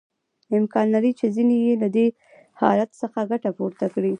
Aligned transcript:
امکان 0.59 0.85
لري 0.95 1.11
چې 1.19 1.25
ځینې 1.35 1.55
یې 1.65 1.73
له 1.81 1.87
دې 1.95 2.07
حالت 2.61 2.89
څخه 3.01 3.19
ګټه 3.31 3.49
پورته 3.57 3.85
کړي 3.93 4.09